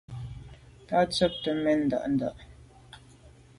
Tàb 0.87 1.07
tshobt’é 1.11 1.53
mèn 1.63 1.79
nda’nda’. 1.85 2.29